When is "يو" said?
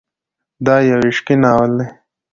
0.87-0.97